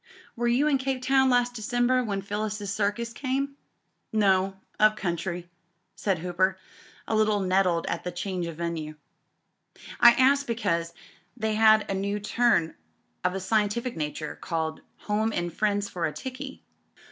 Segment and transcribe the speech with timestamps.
[0.35, 3.55] Were you in Cape Town last December when Phyllis's Circus came?"
[4.11, 5.47] "No— up country,"
[5.95, 6.57] said Hooper,
[7.07, 8.95] a little nettled at the change of venue.
[9.99, 10.95] "I ask because
[11.37, 12.73] they had a new turn
[13.23, 16.63] of a scientific nature called 'Home and Friends for a Tickey.'"